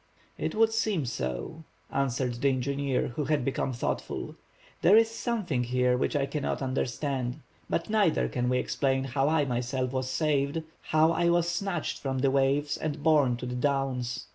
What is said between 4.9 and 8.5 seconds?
is something here which I cannot understand. But neither can